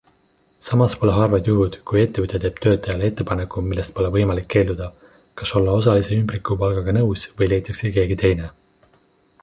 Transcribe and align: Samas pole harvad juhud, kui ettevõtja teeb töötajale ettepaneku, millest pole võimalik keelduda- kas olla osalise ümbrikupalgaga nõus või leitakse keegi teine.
Samas 0.67 0.93
pole 1.01 1.11
harvad 1.17 1.49
juhud, 1.49 1.75
kui 1.89 1.99
ettevõtja 2.03 2.39
teeb 2.45 2.55
töötajale 2.65 3.05
ettepaneku, 3.09 3.63
millest 3.67 3.95
pole 3.99 4.09
võimalik 4.15 4.49
keelduda- 4.55 4.87
kas 5.41 5.53
olla 5.61 5.75
osalise 5.81 6.19
ümbrikupalgaga 6.23 6.95
nõus 6.99 7.27
või 7.43 7.51
leitakse 7.53 7.93
keegi 7.99 8.17
teine. 8.25 8.49